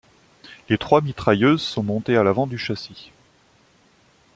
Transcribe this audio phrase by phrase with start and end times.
[0.67, 3.11] Les trois mitrailleuses sont montées à l'avant du châssis.